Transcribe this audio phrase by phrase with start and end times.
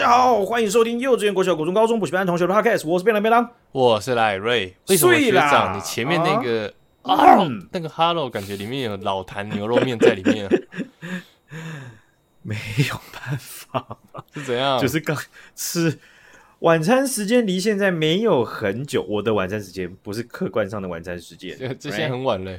[0.00, 4.74] 大家好，欢迎收听幼稚园、国小、国中、高中补习班同学的 Podcast，我是便当便当，我是赖瑞。
[4.88, 6.72] 为什么学长你前面那个
[7.02, 10.48] 啊，啊那个 Hello 感觉里面有老坛牛肉面在里面？
[12.40, 12.56] 没
[12.88, 13.98] 有办法，
[14.32, 14.80] 是怎样？
[14.80, 15.14] 就是刚
[15.54, 15.98] 吃
[16.60, 22.58] 晚餐时间离现在没有很久，我的晚餐时间不是客观上的晚餐时间，这现在很晚了。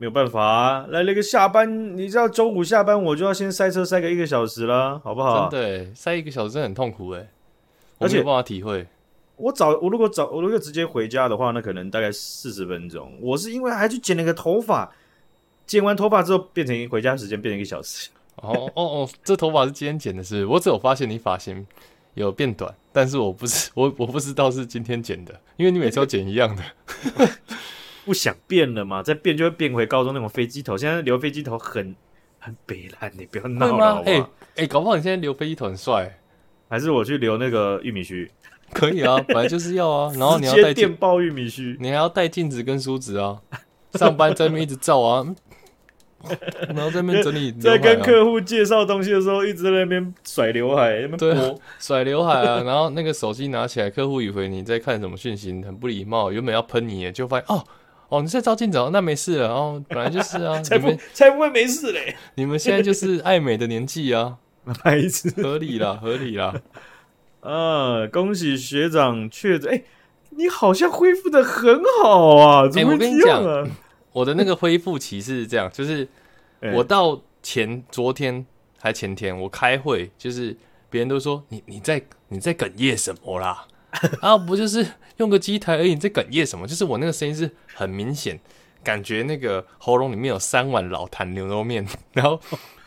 [0.00, 5.50] 没有办法啊，来了个下班，你知道周五下班我就要先塞车塞个一个小时了，好不好？
[5.50, 7.28] 真的，塞一个小时真的很痛苦哎，
[7.98, 8.86] 而且没有办法体会。
[9.36, 13.12] 我早我如果早我如果直接回家的话，那可能大概四十分钟。
[13.20, 14.90] 我是因为还去剪了个头发，
[15.66, 18.08] 剪完头发之后变成回家时间变成一个小时。
[18.36, 20.46] 哦哦哦，这头发是今天剪的是，是？
[20.46, 21.66] 我只有发现你发型
[22.14, 26.62] 有变短，但是我不是我我不知道是今天剪的，因为你每次都剪一样的。
[28.04, 29.02] 不想变了嘛？
[29.02, 30.76] 再变就会变回高中那种飞机头。
[30.76, 31.94] 现在留飞机头很
[32.38, 34.02] 很北烂，你不要闹了。
[34.06, 34.24] 哎
[34.56, 36.18] 哎，搞不好你现在留飞机头很帅，
[36.68, 38.30] 还是我去留那个玉米须？
[38.72, 40.12] 可以啊， 本来就是要啊。
[40.16, 43.40] 然后你要带电爆玉米须，你还要带镜子跟梳子啊。
[43.94, 45.26] 上班在那边一直照啊，
[46.68, 52.62] 然后在那边整理、 啊，在跟客户介绍东西的时候，一直在那边甩刘海，对、啊，甩刘海啊。
[52.62, 56.30] 然后那个手机拿起来，客户以为你在看什么讯息，很不礼貌。
[56.30, 57.64] 原本要喷你，就发现哦。
[58.10, 62.16] 哦，你在照镜子哦，那没事了哦，本来就是啊， 才不才不会没事嘞。
[62.34, 64.36] 你们现在就是爱美的年纪啊，
[64.82, 66.54] 白痴，合理啦，合理啦。
[67.40, 69.84] 啊，恭喜学长确诊，哎、欸，
[70.30, 73.62] 你好像恢复的很好啊，怎么会这样啊？
[73.62, 73.76] 欸、我跟你讲，
[74.12, 76.06] 我的那个恢复期是这样，就是
[76.74, 78.44] 我到前昨天
[78.78, 80.56] 还前天，我开会，就是
[80.90, 83.64] 别人都说你你在你在哽咽什么啦？
[84.22, 85.90] 啊，不就是用个机台而已？
[85.90, 86.66] 你在哽咽什么？
[86.66, 88.38] 就是我那个声音是很明显，
[88.84, 92.40] 感觉那个喉咙里面有三碗老坛牛肉面，然后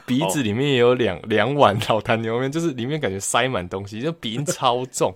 [0.06, 5.16] 鼻子里面也有两 两碗老坛牛肉面，就是里面感觉塞满东西，就鼻音超重。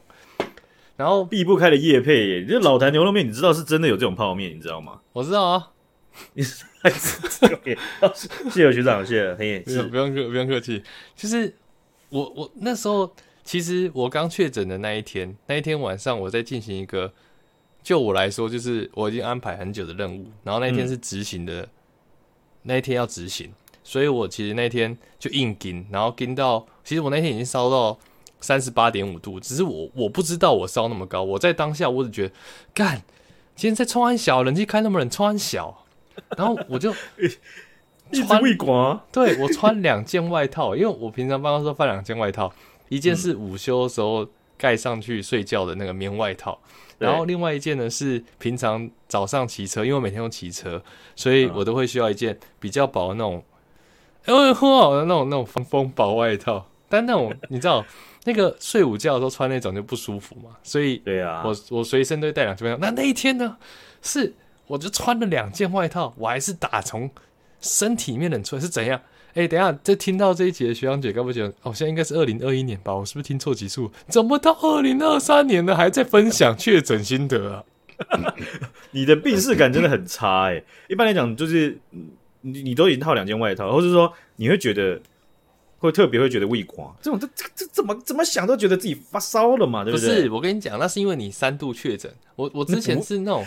[0.95, 4.99] 然后避不开的叶配耶，这老坛牛肉面，你知道是真的有这种泡面，你知道吗？
[5.13, 5.69] 我知道啊，
[6.33, 6.65] 你 是
[8.49, 10.83] 谢谢学长，谢谢，嘿，不用客不用客气。
[11.15, 11.55] 就是
[12.09, 13.11] 我我那时候。
[13.47, 17.13] 其实我刚确诊的那一天，那一天晚上我在进行一个，
[17.81, 21.69] 就我来说，就是我已经安排很久的任务，然后那一天是执行的，嗯、
[22.63, 23.49] 那一天要执行，
[23.85, 27.97] 所以我其实那一天就硬撑，然后撑到，其实我那天已经烧到
[28.41, 32.33] 三十八点五度，只是我我不知道我烧那么高，我在当下我只觉得，
[32.73, 33.01] 干，
[33.55, 35.85] 今天在冲安小，冷气开那么冷，冲安小，
[36.35, 36.93] 然后我就
[38.11, 42.53] 穿胃管，对，我穿两件外套，因为我平常办公室放两件外套。
[42.89, 44.27] 一件是午休的时候
[44.57, 46.59] 盖上去睡觉的那个棉外套，
[46.97, 50.81] 然后另外一件呢是平常早上骑车，因为我每天都骑车，
[51.15, 53.43] 所以我都会需要一件比较薄的那种，
[54.27, 56.67] 因为很好的那种那种防风薄外套。
[56.89, 57.85] 但那种你知道，
[58.23, 62.79] 那个睡午觉的时候穿那种就不舒服嘛，所以对啊，我我随身都会带两件外套。
[62.79, 63.57] 那那一天呢，
[64.01, 64.33] 是
[64.67, 67.11] 我就穿了两件外套，我还是打从
[67.59, 69.01] 身体里面冷出来，是怎样？
[69.37, 72.95] 哎、欸，等一下，这听到这一集的学长姐，该不觉得哦，现在应该是二零二一年吧？
[72.95, 73.91] 我是不是听错集数？
[74.07, 77.63] 怎么到二零二三年了，还在分享确诊心得啊？
[78.89, 80.65] 你的病识感真的很差哎、欸。
[80.89, 81.77] 一般来讲，就是
[82.41, 84.99] 你你都已经套两件外套，或者说你会觉得
[85.77, 89.83] 会特别会觉得畏光，这种这这这怎么怎么想都觉得自己发烧了嘛？
[89.83, 90.09] 对不对？
[90.09, 92.11] 不是，我跟你讲，那是因为你三度确诊。
[92.35, 93.45] 我我之前是那种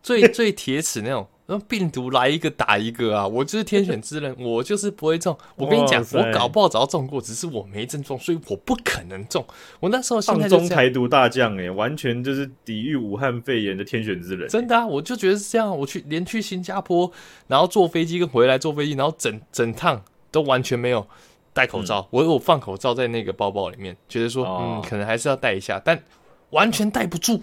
[0.00, 1.26] 最最铁齿那种。
[1.48, 3.26] 那病毒来一个打一个啊！
[3.26, 5.36] 我就是天选之人， 我就是不会中。
[5.54, 9.46] 我跟你讲，我搞不好早就中过，只是我没症状，所以我不可能中。
[9.78, 14.48] 我那时候上中台独大将哎，完全就是抵御武汉肺炎的天选之人。
[14.48, 15.78] 真的啊，我就觉得是这样。
[15.78, 17.10] 我去连去新加坡，
[17.46, 20.02] 然后坐飞机跟回来坐飞机，然后整整趟
[20.32, 21.06] 都完全没有
[21.52, 22.00] 戴口罩。
[22.00, 26.02] 嗯、我有放口罩在那个包包里面，觉得说、哦、嗯，可能还是要戴一下，但
[26.50, 27.42] 完全戴不住，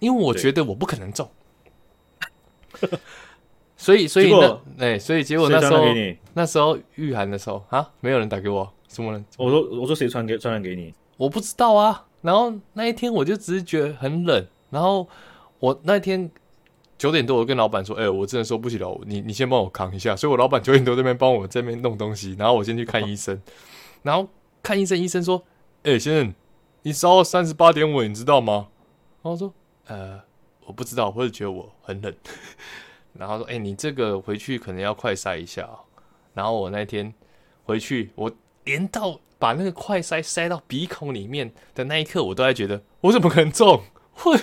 [0.00, 1.30] 因为我觉得我不可能中。
[3.78, 5.84] 所以，所以那哎、欸，所以结果那时候，
[6.32, 9.22] 那时候御寒的时候啊，没有人打给我，什么人？
[9.36, 10.94] 我说，我说谁传给传染给你？
[11.18, 12.06] 我不知道啊。
[12.22, 15.06] 然后那一天我就只是觉得很冷，然后
[15.58, 16.30] 我那天
[16.96, 20.16] 九点多，我跟老板说，哎、欸，我真的说不起了，你你先帮我扛一下。
[20.16, 23.40] 所以我老板九点多这边帮我这边弄东西，然后我先去看医生，
[24.02, 24.26] 然后
[24.62, 25.42] 看医生，医生说，
[25.82, 26.34] 哎、欸，先生，
[26.82, 28.68] 你烧三十八点五，你知道吗？
[29.22, 29.52] 然后我说，
[29.88, 30.20] 呃。
[30.66, 32.14] 我不知道，或者觉得我很冷，
[33.14, 35.78] 然后说：“哎、欸，你这个回去可能要快塞一下哦。”
[36.34, 37.14] 然后我那天
[37.64, 38.30] 回去，我
[38.64, 43.82] 连到把那个快塞塞到鼻孔里面的那一刻，我都在觉得我怎么可能中？
[44.24, 44.38] 我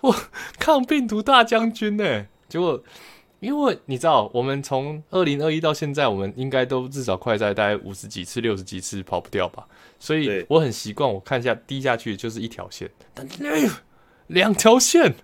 [0.00, 0.16] 我
[0.58, 2.26] 抗病毒大将军呢？
[2.48, 2.82] 结果
[3.40, 9.66] 因为你知道，我们从二零二一到现在，我们应该都至少快塞大概五十几次、六十几次跑不掉吧。
[9.98, 13.68] 所以我很习惯，我看一下滴下去就是一条线，但哎，
[14.28, 15.14] 两条线，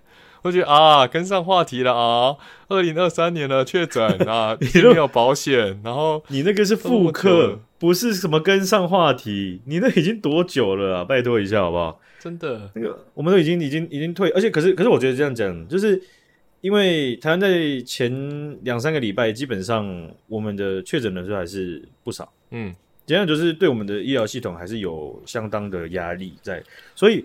[0.44, 2.36] 我觉得啊，跟上话题了啊。
[2.68, 11.04] 二零二三年了，确诊 啊，你没有保险，然后你那个是复刻，不是什么跟上话题，你那已经多久了啊？
[11.04, 11.98] 拜托一下好不好？
[12.20, 16.00] 真的，那个我们都已经已经已经退，而且可是可是我觉得这样讲就是。
[16.60, 18.10] 因为台湾在前
[18.62, 22.32] 两三个礼拜，基本上我们的确诊人数还是不少。
[22.52, 22.74] 嗯，
[23.04, 26.62] 这样就是对我们的医疗系统还是有相当的压力在，
[26.94, 27.22] 所以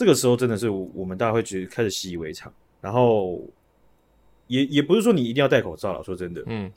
[0.00, 2.50] 这个时候真的是我们大家会觉得开始习以为常。
[2.80, 3.38] 然后
[4.46, 6.72] 也也不是说你一定要戴口罩了，说真的，嗯，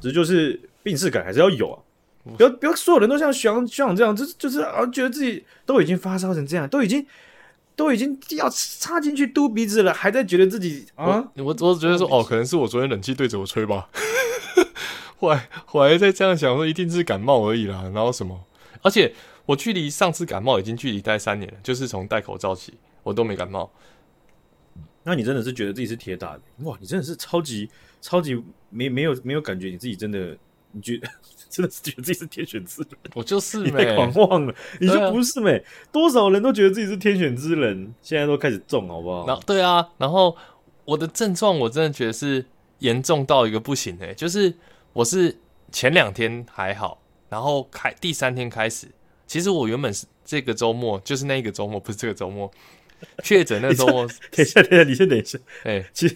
[0.00, 1.76] 只是就是病识感还是要有啊。
[2.38, 7.06] 不要不要所有人都像徐阳徐阳这样，就是就是啊，觉得自己都已经发烧成这样，都已经。
[7.74, 11.26] 都已经要插进去嘟鼻子了，还在觉得自己啊？
[11.36, 13.88] 我我我觉得说哦，可能是我昨天冷气对着我吹吧。
[15.16, 17.82] 后来后来在这样想说，一定是感冒而已啦。
[17.94, 18.38] 然后什么？
[18.82, 19.14] 而且
[19.46, 23.70] 我距离上次感冒已经距离大概三年了，就是从戴口罩起，我都没感冒。
[25.02, 26.40] 那你真的是觉得自己是铁打的？
[26.64, 27.68] 哇，你真的是超级
[28.00, 28.40] 超级
[28.70, 30.36] 没没有没有感觉你自己真的？
[30.74, 31.06] 你觉得
[31.50, 32.88] 真的是觉得自己是天选之人？
[33.14, 39.26] 我就是你太狂妄了，你就不是没、啊、多少人都觉得自己是天选之人，现在都开始中，好不好？
[39.26, 40.34] 然后对啊，然后
[40.86, 42.46] 我的症状我真的觉得是
[42.78, 44.54] 严重到一个不行诶、欸，就是
[44.94, 45.36] 我是
[45.70, 48.86] 前两天还好，然后开第三天开始，
[49.32, 52.52] 其实我原本是这个周末，就是那个周末，不是这个周末
[53.24, 54.06] 确诊那个周末。
[54.30, 55.38] 等一下，等一下，你先等一下。
[55.62, 56.14] 哎、欸，其实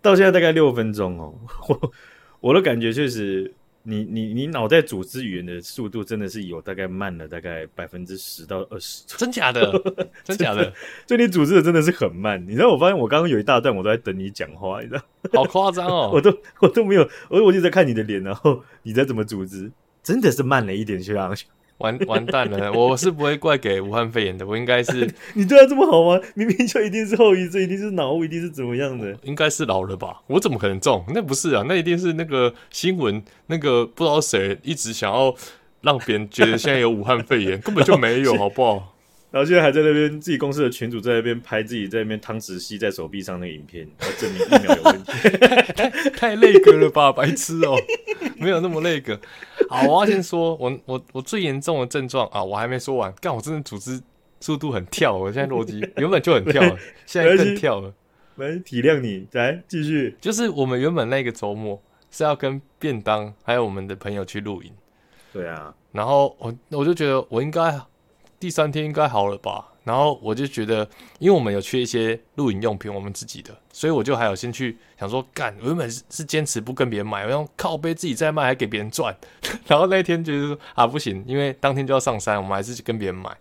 [0.00, 1.34] 到现在大概六分钟哦，
[1.68, 1.92] 我
[2.40, 3.52] 我的感觉确实。
[3.86, 9.70] 你你你脑袋组织语言的速度真的是有大概慢了大概百分之十到二十，真假的？
[10.24, 10.72] 真假的？
[11.04, 12.42] 就你组织的真的是很慢。
[12.48, 15.02] 你知道，我发现我刚刚有一大段我都在等你讲话，你知道？
[15.34, 16.10] 好夸张哦！
[16.14, 19.70] 我都我都没有，我我就在看你的脸，然后你在怎么组织，
[20.02, 21.36] 真的是慢了一点，学长。
[21.78, 22.72] 完完蛋了！
[22.74, 26.20] 我是不会怪给武汉肺炎的，我应该是 你对他这么好吗？
[26.34, 29.16] 明明就一定是后遗症，一定是脑雾，一定是怎么样的？
[29.22, 30.22] 应该是老了吧？
[30.28, 31.04] 我怎么可能中？
[31.08, 35.34] 那不是啊，那一定是那个新闻，那个不知道谁一直想要
[35.82, 38.93] 让别人觉得现在有武汉肺炎， 根本就没有，好不好？
[39.34, 45.28] 然后现在还在那边自己公司的群主在那边拍自己在那边汤匙吸在手臂上那个影片，来证明疫苗有问题，
[45.74, 47.78] 太太那个了吧，白痴哦、喔，
[48.38, 49.20] 没有那么累格。
[49.68, 53.12] 好，我要先说，我我我最严重的症状啊，我还没说完。
[53.20, 54.00] 干，我真的组织
[54.38, 57.92] 速度很跳，我现在逻辑原本就很跳了， 现在更跳了。
[58.36, 60.14] 来体谅你，来继续。
[60.20, 61.82] 就是我们原本那个周末
[62.12, 64.70] 是要跟便当还有我们的朋友去露营，
[65.32, 65.74] 对啊。
[65.90, 67.76] 然后我我就觉得我应该。
[68.44, 69.72] 第三天应该好了吧？
[69.84, 70.86] 然后我就觉得，
[71.18, 79.16] 因为我们有缺一些露营用品，我们自己的，所以我就还有先去想说，干，我原本是坚持不跟别人买，我用靠背自己在卖，还给别人赚。
[79.66, 83.34] 然后那一天觉得说啊，不行，因为当天就要上山，我们还是去跟别人买。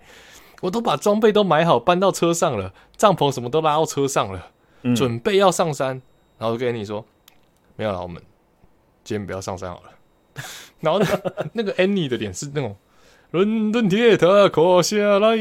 [0.62, 4.52] 我都把装备都买好，搬到车上了，帐篷什么都拉到车上了，
[4.84, 6.02] 嗯、准备要上山。
[6.38, 7.06] 然后就跟你说，
[7.76, 8.24] 没有了，我们
[9.04, 9.92] 今天不要上山好了。
[10.80, 11.02] 然后
[11.52, 12.74] 那个 Annie 的脸是那种。
[13.34, 15.36] 伦敦铁塔垮下来，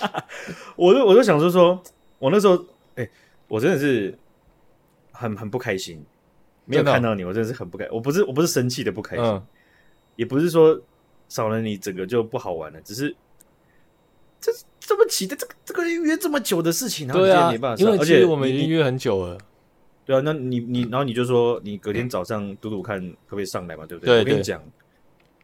[0.74, 1.82] 我就我就想说说，
[2.18, 2.54] 我那时候，
[2.94, 3.10] 哎、欸，
[3.46, 4.18] 我真的是
[5.12, 6.02] 很很不开心，
[6.64, 7.92] 没有看到你，我真的是很不开心。
[7.92, 9.42] 我不是我不是生气的不开心，嗯、
[10.16, 10.80] 也不是说
[11.28, 13.14] 少了你整个就不好玩了，只是
[14.40, 19.36] 这这么奇的这个这个约这么久的事情，然后你也没办法，因为而且我们已经约很久了，
[20.06, 24.14] 对啊，那你你然后你就说你隔天早上赌赌看可不可以上来嘛，对不对？
[24.14, 24.58] 对对，我跟你讲。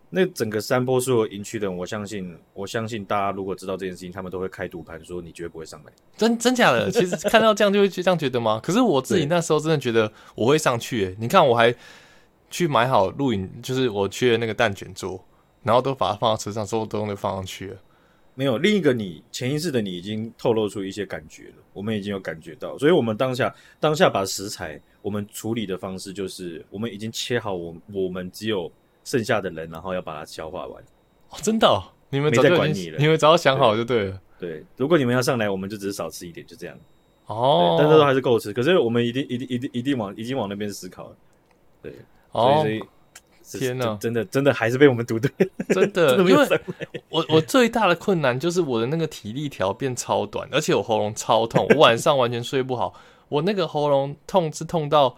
[0.08, 5.92] 那整个山坡是我营区的人，我相信，我相信大家如果知道这件事情，他们都会开赌盘说你绝对不会上来。
[6.16, 6.88] 真真假的？
[6.90, 8.60] 其实看到这样就会这样觉得吗？
[8.62, 11.16] 可是我自己那时候真的觉得我会上去、欸。
[11.18, 11.75] 你看我还
[12.48, 15.22] 去买好露营，就是我缺的那个蛋卷桌，
[15.64, 17.76] 然后都把它放到车上，所有东西都放上去了。
[18.34, 28.70] 没有另一个你潜意识的你已经透露出一些感觉了，我们已经有感觉到，所以我们当下当下把食材我们处理的方式就是我们已经切好，我我们只有。
[29.06, 30.82] 剩下的人，然后要把它消化完。
[31.30, 31.82] 哦，真的、哦？
[32.10, 32.98] 你们早就没在管你了？
[32.98, 34.50] 你们早想好就对了对。
[34.50, 36.76] 对，如果你们要上来，我们就只是少吃一点，就这样。
[37.26, 38.52] 哦，但是都还是够吃。
[38.52, 41.16] 可是我们一定、一定、一定、一定往、已经往那边思考了。
[41.80, 41.92] 对，
[42.32, 42.82] 哦、所以，
[43.42, 45.30] 所以天哪，真的、真的还是被我们读对。
[45.75, 46.60] 真的， 因为
[47.08, 52.92] 我我最大的困难就是我的那个体力条变超短，而且我喉咙超痛，我晚上完全睡不好。
[53.28, 55.16] 我那个喉咙痛是痛到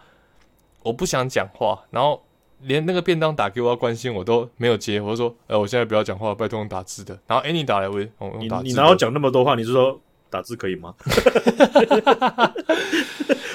[0.83, 2.23] 我不想讲话，然后。
[2.63, 7.19] 连那个便当打给我要关心我都没有接，我就说，哎、欸，我现在不要讲话，拜托用打字的。
[7.27, 9.55] 然后 Annie 打来，我，我你你哪有讲那么多话？
[9.55, 10.95] 你是说打字可以吗？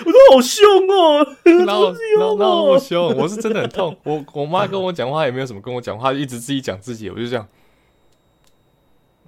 [0.06, 3.96] 我说好凶哦，然后然后然后我凶，我是真的很痛。
[4.04, 7.48] 我我妈跟我讲话也没有什么跟我讲话，一直自己讲自己，我就这样，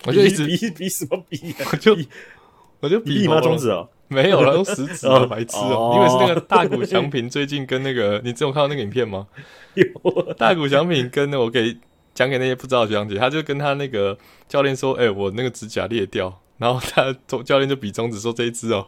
[0.05, 1.67] 我就一直比比什么比、 啊？
[1.72, 1.98] 我就
[2.82, 3.39] 我就比妈？
[3.39, 5.94] 中指哦，没有了，用食指啊，白痴哦。
[5.96, 9.27] 因为是那个大谷翔平最近跟那个，你只有看到那个影片吗？
[9.75, 11.77] 有大谷翔平跟我给。
[12.15, 14.17] 讲给那些不知道的学长姐，他就跟他那个
[14.48, 17.13] 教练说：“哎、欸，我那个指甲裂掉。”然后他
[17.44, 18.88] 教练就比中指说：“这一只哦，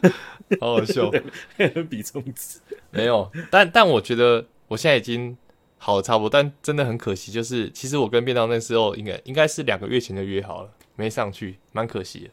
[0.60, 1.10] 好好笑。
[1.88, 5.34] ”比中指没有，但但我觉得我现在已经
[5.78, 12.30] 好差不多，但真的很可惜，就是其实我跟便当那时候应该应该是两个月前就约好了，没上去，蛮可惜的，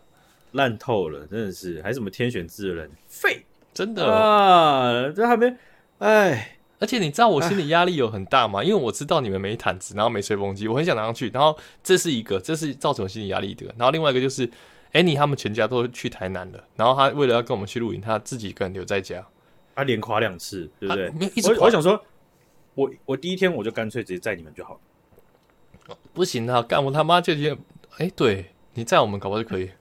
[0.52, 5.56] 烂透了，真的是，还什么天选之人，废，真的啊，这还没，
[6.00, 6.58] 哎。
[6.84, 8.62] 而且你知道我 心理压力有很大吗？
[8.62, 11.30] 因为我知道你们没毯子，然后没吹风机，我很想拿上去。
[11.30, 13.66] 然后这是一个，这是造成我心理压力的。
[13.78, 14.46] 然后另外一个就是
[14.92, 16.62] ，Annie 他们全家都去台南了。
[16.76, 19.26] 然后他为了要跟我们去露营，他自己一个人留在家。
[19.74, 21.10] 他连垮两次，对不对？
[21.12, 22.04] 没一直我，我想说，
[22.76, 24.74] 我我第一天我就干脆直接载你们就好
[25.88, 25.98] 了。
[26.14, 27.58] 不行啊，干我他妈就觉得，
[28.00, 29.72] 哎，对你载我们搞不好就可以，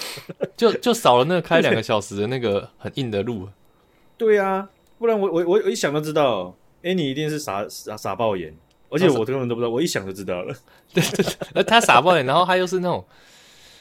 [0.58, 3.48] 就就少了那个开两个小时的那个很硬的路。
[4.18, 4.68] 对啊。
[5.00, 8.54] 不然我我我我一想就知道，哎，你一定是傻傻傻爆眼，
[8.90, 10.54] 而且我根本都不知道，我一想就知道了。
[10.92, 13.02] 对 对对，而他傻爆眼，然后他又是那种，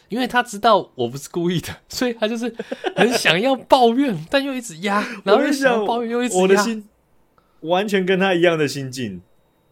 [0.07, 2.55] 因为他知道我不是故意的，所以他就是
[2.95, 6.88] 很想要抱怨，但又一直压，然后又想抱怨又一直压，我的心
[7.59, 9.21] 完全跟他一样的心境。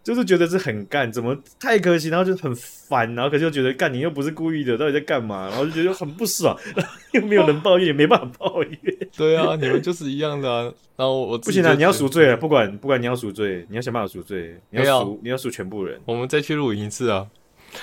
[0.07, 5.49] 就是觉得是很干，怎么太可惜，然后就很烦，然后可是又觉得干你又不是故意的，到底在干嘛？
[5.49, 8.79] 然后就觉得很不爽，然 后又没有人抱怨，也没办法抱怨。
[9.17, 10.61] 对啊，你们就是一样的啊。
[10.95, 15.99] 然后我不行啊，你要赎罪啊，不管不管你要赎罪，你要想办法赎罪，你要赎你要赎全部人。
[16.05, 17.27] 我们再去录一次啊！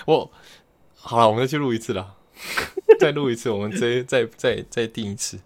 [0.07, 0.31] 我
[0.97, 2.15] 好了，我们再去录一次啦，
[2.99, 5.39] 再录一次，我们再再再再定一次，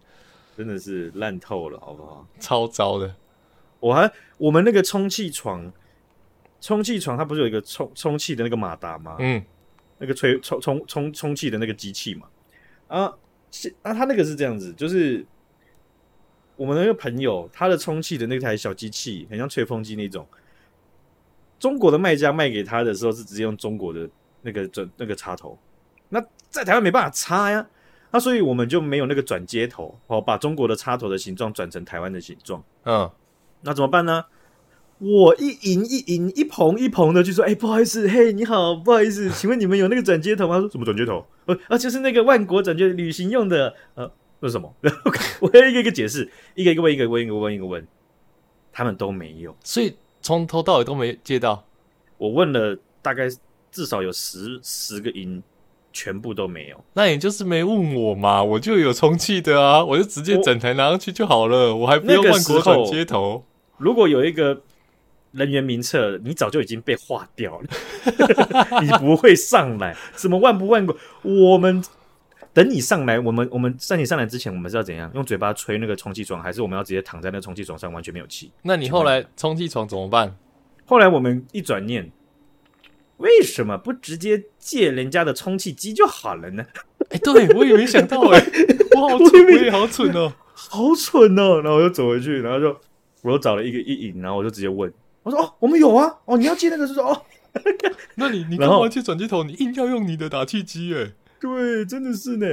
[0.56, 2.24] 真的是烂透了，好不好？
[2.38, 3.16] 超糟的。
[3.80, 5.72] 我还我们那个充气床。
[6.60, 9.16] 充气床它不是有一个充充气的那个马达吗？
[9.18, 9.42] 嗯，
[9.98, 12.26] 那个吹充充充充气的那个机器嘛。
[12.88, 13.12] 啊，
[13.50, 15.24] 是啊，他那个是这样子，就是
[16.56, 20.26] 我们那个朋友他的充气的那台小机器，很像吹风机那种。
[21.58, 24.08] 中国的卖家卖给他的时候是直接用中国的
[24.42, 25.58] 那个转那个插头，
[26.08, 27.66] 那在台湾没办法插呀，
[28.12, 32.62] 那所以我们就没有那个转接头哦，把中国的插头的形状转成台湾的形状。
[32.84, 33.10] 嗯，
[33.62, 34.24] 那怎么办呢？
[34.98, 41.24] 我一迎一迎一捧一捧的就说：“哎、欸，不好意思，嘿，你好，不好意思，请问你们有那个转接头吗？”他说：“什么转接头？
[41.46, 43.72] 呃，啊，就是那个万国转接旅行用的。
[43.94, 44.74] 呃，那是什么？
[44.82, 47.86] 然后我要一个一个解释，一个一个问，一个问，一个问，一个问，
[48.72, 51.64] 他们都没有，所以从头到尾都没接到。
[52.16, 53.28] 我问了大概
[53.70, 55.40] 至少有十十个音，
[55.92, 56.84] 全部都没有。
[56.94, 63.44] 那也就是没问我嘛，我就有充气的啊，我就直接整台拿上去就好了，我，我还不用万国转接头。
[63.76, 64.62] 如果有一个。”
[65.32, 67.66] 人员名册，你早就已经被划掉了，
[68.82, 69.96] 你不会上来。
[70.16, 70.96] 什么万不万过？
[71.22, 71.82] 我们
[72.52, 75.10] 等你上来，我们我们在你上来之前，我们是要怎样？
[75.14, 78.50] 用嘴巴吹那个充气床，还是我们要直接躺在那个充气床上，完全没有气？
[78.62, 80.36] 那你后来充气床怎么办？
[80.86, 82.10] 后来我们一转念，
[83.18, 86.64] 为什么不直接借人家的充气机就好了呢？
[87.10, 88.46] 哎、欸，对我也没想到、欸，哎，
[88.96, 91.60] 我好蠢，我也好蠢哦，好蠢哦。
[91.60, 92.80] 然后我就走回去，然后就
[93.22, 94.90] 我又找了一个一影，然后我就直接问。
[95.28, 97.22] 我说哦，我们有啊，哦，你要借那个是说哦，
[98.16, 99.44] 那你你干嘛借转接头？
[99.44, 102.46] 你硬要用你的打气机哎，对，真的是呢，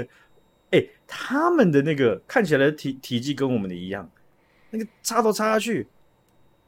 [0.72, 4.10] 哎、欸，他们的那个看起来的体体积跟我们的一样，
[4.72, 5.88] 那个插头插下去，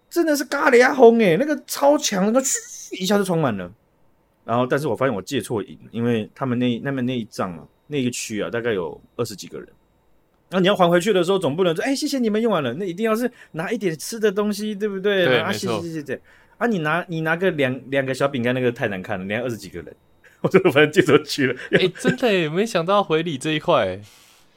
[0.10, 3.70] 真的是咖喱啊轰哎，那个超强，那个嘘一下就充满了。
[4.46, 9.68] 然后，但是我发现我借错营，因为他们那那边那一仗啊，那个区啊，大概有二十几个人。
[10.50, 15.26] 那、啊、你要还回去的时候，总不能说，哎、欸，谢谢你们用完了，那一定要是拿一点吃的东西，对不对？
[15.26, 16.22] 对，啊，谢谢谢谢。
[16.58, 19.96] 啊，你拿你拿个两两个小饼干，那个太难看了，连二十几个人，
[20.42, 21.56] 我就反正借出去了。
[21.72, 24.00] 哎、欸，真的哎，没想到回礼这一块。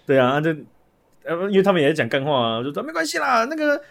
[0.06, 0.54] 对啊，就
[1.24, 3.82] 呃，因为他们也在讲干话啊，我就说没关系啦，那个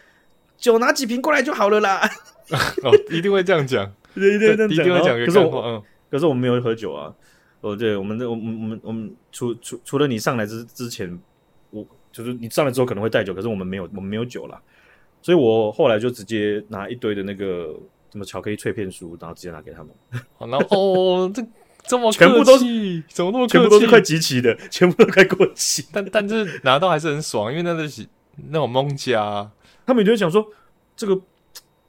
[0.57, 2.01] 酒拿几瓶过来就好了啦。
[2.83, 4.69] 哦，一定会这样讲， 一定会这样讲。
[4.69, 5.25] 一定会讲。
[5.25, 7.13] 可是我，嗯，可是我们没有喝酒啊。
[7.61, 11.19] 哦，对，我们我们我们我们除除除了你上来之之前，我。
[12.11, 14.61] 就是你上来之后可能会带酒，可是我们没有，我们没有酒啦。
[15.21, 17.77] 所以我后来就直接拿一堆的那个
[18.11, 19.89] 什么巧克力脆片酥，然后直接拿给他们。
[20.39, 21.45] 然后哦，这
[21.85, 25.85] 这么全部都是怎么那么全部都是快集齐的，全部都快过期。
[25.91, 28.07] 但但是拿到还是很爽，因为那个是
[28.49, 29.51] 那种蒙家，
[29.85, 30.47] 他们就会想说
[30.95, 31.21] 这个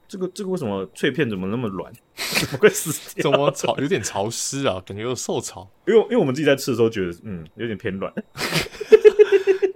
[0.08, 1.92] 这个这个为什么脆片怎么那么软？
[2.16, 3.30] 怎么会死掉？
[3.30, 4.82] 怎么潮有点潮湿啊？
[4.84, 5.70] 感觉有受潮。
[5.86, 8.12] 因为因为我们自己在吃的时候觉得嗯有点偏软。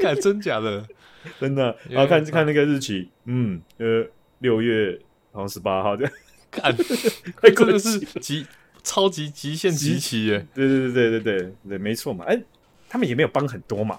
[0.04, 0.86] 干真假的？
[1.40, 1.76] 真的。
[1.88, 4.06] 然后看看那个日期，嗯，呃，
[4.40, 4.98] 六月
[5.32, 6.12] 好像十八号这样。
[6.50, 6.74] 看，
[7.54, 8.46] 真的是极
[8.82, 10.46] 超级极限极期耶！
[10.54, 12.24] 对对对对对对对，没错嘛。
[12.26, 12.40] 哎，
[12.88, 13.98] 他们也没有帮很多嘛。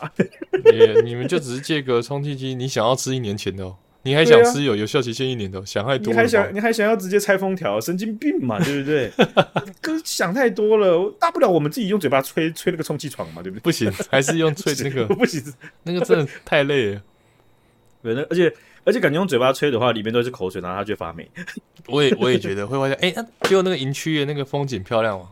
[0.72, 3.76] 也你们就只是借个充气机，你想要吃一年前的哦。
[4.06, 5.66] 你还想吃有有效期限一年的？
[5.66, 6.14] 想太多了。
[6.14, 7.82] 你还想你还想要直接拆封条？
[7.82, 9.12] 神经病嘛， 对不对？
[9.82, 13.62] 哥想太多了，大不了我们自己用嘴巴吹吹那个充气床嘛，对不对？
[13.62, 15.44] 不行，还是用吹 那个不行，
[15.84, 17.02] 那个真的太累了。
[18.04, 21.28] 对，那而且而且感觉用嘴巴吹的话，里面都是口水，然后它就发霉。
[21.88, 25.30] 我也我也觉得会发现，哎，结果那个营区的那个风景漂亮吗？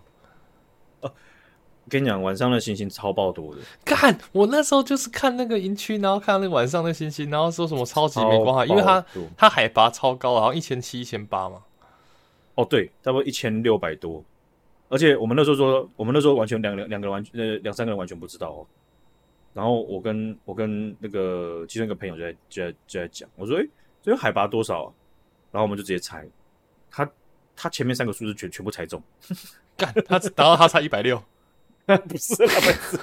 [1.93, 3.61] 我跟你讲，晚上的星星超爆多的。
[3.85, 9.05] 看，我那时候就是看那个营区，然后看那个晚上的星星，然后说什么超级美光海，因为它
[9.37, 11.61] 它海拔超高，然后一千七、一千八嘛。
[12.55, 14.23] 哦，对，差不多一千六百多。
[14.89, 18.65] 而且我们那时候说，我们那时候完全两两两个人完全呃两三个人完全不知道哦。
[19.53, 23.65] 然后我跟我跟那个其中一个朋友就在就在就在讲，我说：“哎，
[24.01, 24.89] 这个海拔多少啊？”
[25.53, 26.27] 然后我们就直接猜，
[26.89, 27.07] 他
[27.55, 28.99] 他前面三个数字全全部猜中，
[29.77, 31.21] 干他然后他差一百六。
[32.07, 32.99] 不是他们是，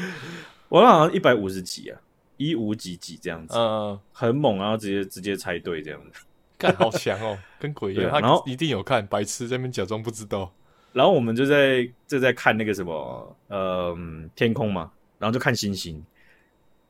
[0.68, 2.00] 我好像一百五十几啊，
[2.38, 6.20] 一五几几这样子，嗯，很猛，然后直接直接猜对这样子，
[6.56, 8.10] 干好强哦， 跟鬼一样。
[8.20, 10.50] 然后一定有看，白痴在那边假装不知道。
[10.92, 13.94] 然后我们就在就在看那个什么，呃，
[14.34, 16.02] 天空嘛，然后就看星星，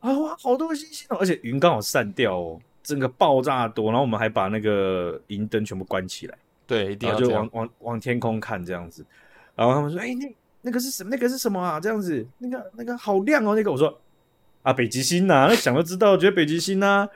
[0.01, 3.87] 啊哇，好多星星哦，而且云刚好散掉哦，整个爆炸多。
[3.87, 9.05] 然后我们还把那个银灯全部关起来，对，一定要就往往往天空看这样子。
[9.57, 10.33] 然后他们说，哎，那。
[10.67, 11.11] 那个是什么？
[11.11, 11.79] 那个是什么啊？
[11.79, 13.55] 这样子，那个那个好亮哦。
[13.55, 14.01] 那个我说
[14.63, 17.09] 啊，北极星呐、啊，那想都知道，觉得北极星呐、啊，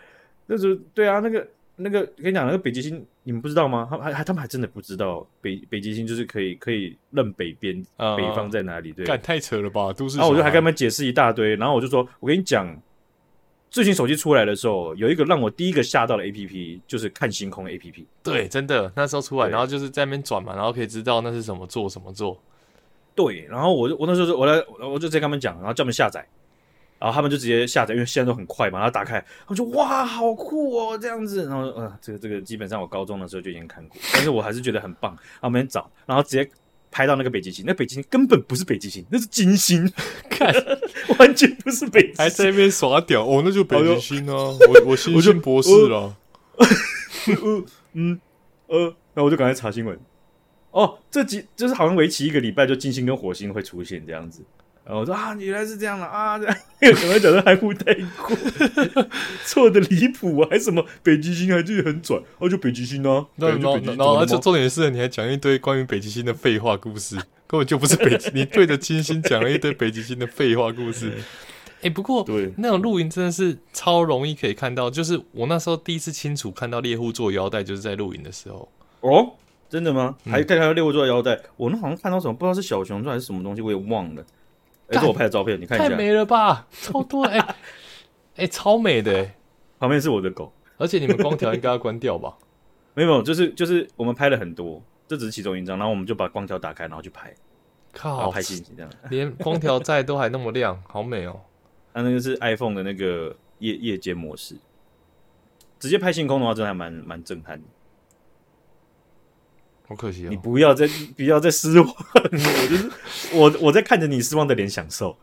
[0.46, 3.86] 那时候对啊，那个那个跟你讲，那个北极星你们不知道吗？
[3.88, 8.92] 他们还还他们还真的不知道北北极星就是可以可以认北边、嗯、北方在哪里？
[8.92, 9.92] 对，干太扯了吧？
[9.94, 10.18] 都是。
[10.18, 12.76] 然后我就还跟他们解释一大堆，然后我就说，我跟你讲，
[13.70, 18.04] 最近手机出来的时候，有一个让我第一个吓到的 APP，就是看星空 APP。
[18.22, 22.38] 对，真的那时候出来，然后就是在那边转嘛，然后可以知道那是什么座什么座。
[23.18, 26.24] 对，然后我就我那时候我来我就直接跟他们讲，然后叫他们下载，
[27.00, 36.48] 然后他们就直接下载，因为现在都很快嘛，然后打开，我就哇，好酷哦，这样子，然后呃，这个这个基本上我高中的时候就已经看过，但是我还是觉得很棒，然后我们找，然后直接
[36.92, 39.92] 拍到那个北极星，那北极星根本不是北极星，那是金星，
[40.30, 40.54] 看
[41.18, 46.16] 完全不是北极星，还在那边耍屌，哦，那就北极星啊，我我星星博士了，
[47.94, 48.20] 嗯
[48.68, 49.98] 呃，那我就赶快查新闻。
[50.70, 54.42] 哦，这几就是好像为期一个礼拜，就金星跟火星会出现这样子。
[54.84, 58.34] 然后我说啊，原来是这样了啊，这样 可能讲的含糊带过，
[59.44, 63.26] 错的离谱啊，还什么北极星还自己很转，哦，就北极星啊。
[63.36, 71.12] 然后然后就重点是，你还讲一堆关于北极星的废话故事， 根本就不是北极，你对着金星讲了一堆北极星的废话故事。
[71.80, 78.66] 哎、欸，不过对那种露营真的是超容易可以看到，就是我那时候第一次清楚看到猎户座腰带，就是在露营的时候
[79.00, 79.34] 哦。
[79.68, 80.16] 真的吗？
[80.24, 84.22] 还可以看到猎户座的腰带，我那好像看到什么，不知道是小熊座还是什么东西，我也忘了。
[84.88, 85.88] 哎、欸，是我拍的照片，你看一下。
[85.88, 87.46] 太美了吧，超多哎，哎、
[88.36, 89.34] 欸欸，超美的哎。
[89.78, 92.36] 旁边是我的狗，而且你们光条应该要关掉吧？
[92.94, 97.34] 没有，就是就是我们拍了很多，这只是其中一张，然后我们就把光条打开，然后去拍。
[97.92, 101.40] 靠，拍星星这样， 连光条在都还那么亮，好美哦。
[101.92, 104.56] 它、啊、那个是 iPhone 的那个夜夜间模式，
[105.78, 107.64] 直接拍星空的话，真的还蛮蛮震撼的。
[109.88, 110.30] 好可惜啊、哦！
[110.30, 112.90] 你不要再 不要再失望，我就是
[113.32, 115.16] 我我在看着你失望的脸享受。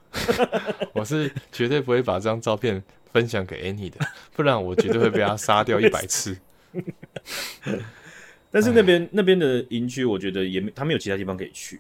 [0.92, 4.00] 我是绝对不会把这张照片分享给 Annie 的，
[4.36, 6.36] 不然我绝对会被他杀掉一百次。
[8.50, 11.80] 但是那边那边的营区，我觉得也没他没有其他地方可以去，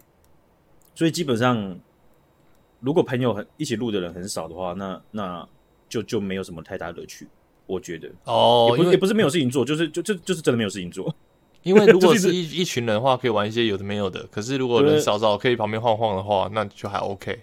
[0.93, 1.79] 所以基本上
[2.81, 5.47] 如果朋友很一起录的人很少的话，那那
[5.89, 7.27] 就就没有什么太大乐趣。
[7.65, 11.13] 我觉得哦，也不也不是没有事情做，就是就就就是真的没有事情做。
[11.65, 14.23] 因为 如果是一一群人的话，可以玩一些有的没有的。
[14.27, 17.41] 可是如果人少少，可以旁边晃晃的话，那就还 OK。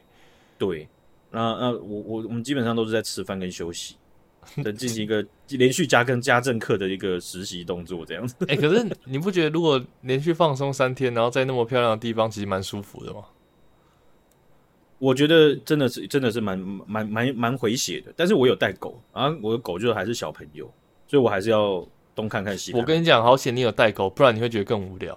[0.56, 0.88] 对，
[1.32, 3.96] 那那我我我们基本上都是在吃饭跟休息，
[4.62, 8.37] 等进行一个 连续加跟家政课的一个实习动作这样子。
[8.42, 13.24] 哎、欸，可是你不觉得如果连续放松三天，然后在那么漂亮的地方，其实蛮舒服的吗？
[15.00, 16.56] 我觉得真的是真的是蛮
[16.87, 18.12] 蛮蛮蛮回血的。
[18.16, 20.72] 但是我有带狗啊，我的狗就还是小朋友，
[21.08, 21.85] 所以我还是要。
[22.14, 25.14] 东看看西看，我跟你讲，好险你有带狗，不然你会觉得更无聊。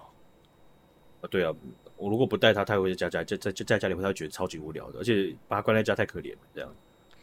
[1.20, 1.52] 啊，对啊，
[1.96, 6.38] 我如果不带它，它会在家在在在在家里会，它会觉得超级无聊的，而且把它关在家太可怜了。
[6.54, 6.70] 这样，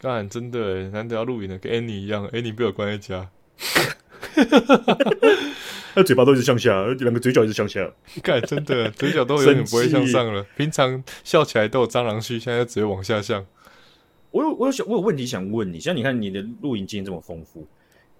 [0.00, 3.28] 当然真的，难得要露营的，跟 Annie 一样，Annie 被我关在家，
[5.94, 7.88] 他嘴巴都一直向下，两个嘴角一直向下，
[8.22, 10.44] 干真的嘴角都有点不会向上了。
[10.56, 13.46] 平常笑起来都有蟑螂须，现在直接往下向。
[14.32, 17.64] 我有我有想我有问题想问你，像你看你的露营经验这么丰富，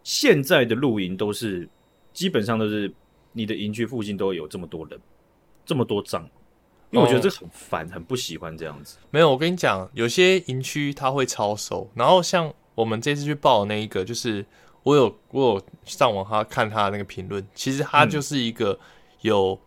[0.04, 1.68] 现在的露营都是
[2.12, 2.92] 基本上都是
[3.32, 4.96] 你的营区附近都有这么多人，
[5.66, 6.22] 这么多帐，
[6.90, 8.98] 因为我觉得这很烦，很不喜欢这样子。
[9.10, 14.46] 没有，我跟你讲，有些营区它会超收，然后像我们这次去报的那一个，就是
[14.84, 18.78] 我有我有上网他看他的那个评论，其实他就是一个
[19.22, 19.58] 有。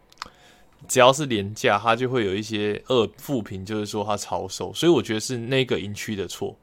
[0.87, 6.55] 只要是廉价，他就会有一些恶负评，就是说他超收，所以我觉得是那个营区的错。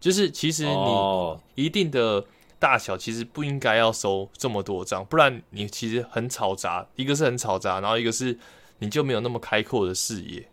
[0.00, 2.24] 就是其实你一定的
[2.60, 6.86] 大小，其实不应该要收这么多张，不然你其实很嘈杂。
[6.94, 8.38] 一个是很嘈杂，然后一个是
[8.78, 10.46] 你就没有那么开阔的视野。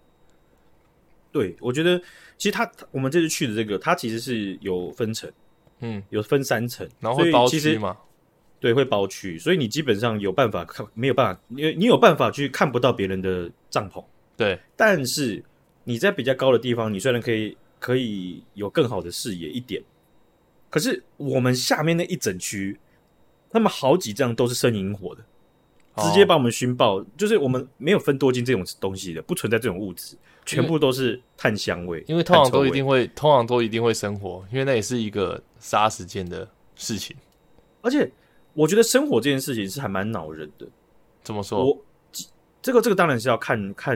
[1.31, 1.99] 对，我觉得
[2.37, 5.31] 其实他我们这次去的这个，它其实是有分层，
[5.81, 7.95] 嗯，有分三层，然后会包区嘛。
[8.59, 14.03] 对，会包区，所以你基本上有办法看，没有办法，因为你有办法去看不到别人的帐篷。
[14.35, 15.43] 对，但是
[15.83, 19.83] 你在比较高的地方，你虽然可以可以有更好的视野一点，
[20.69, 22.79] 可是我们下面那一整区，
[23.49, 25.23] 他们好几张都是生营火的，
[26.03, 32.03] 直接把我们熏爆，哦、就是我们没有分多金这种东西的，不存在这种物质，全部都是碳香味。
[32.07, 37.15] 因为通常都一定会，通常都一定会生火，因为那也是一个杀时间的事情，
[37.81, 38.11] 而且。
[38.53, 40.65] 我觉得生火这件事情是还蛮恼人的。
[41.21, 41.63] 怎么说？
[41.63, 41.85] 我
[42.59, 43.95] 这个这个当然是要看看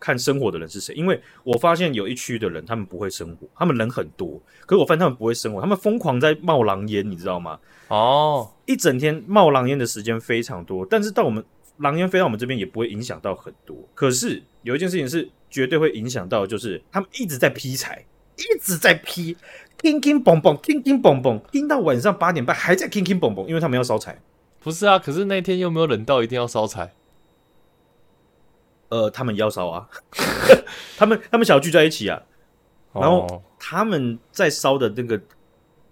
[0.00, 7.58] 看生火的人是谁，因为我发现有一区的人他们不会生火，他们人很多，可是我发现他们不会生火，他们疯狂在冒狼烟，你知道吗？
[7.88, 11.44] 哦，一整天冒狼烟的时间非常多，但是到我们
[11.78, 13.76] 狼烟飞到我们这边也不会影响到很多。
[13.94, 18.04] 可是有一件事情是绝对会影响到，就是他们一直在劈柴，
[18.36, 19.36] 一直在劈。
[19.80, 24.20] 叮叮嘣嘣，叮叮嘣嘣，叮到晚上八点半还在叮叮嘣嘣，因为他们要烧柴。
[24.60, 26.92] 不是啊，可是那天又没有冷到一定要烧柴。
[28.88, 29.88] 呃，他们要烧啊，
[30.96, 32.22] 他们他们想要聚在一起啊。
[32.94, 35.20] 然后他们在烧的那个，